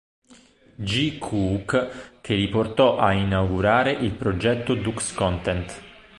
[0.79, 1.19] G.
[1.19, 5.83] Cook che li portò a inaugurare il progetto Dux Content.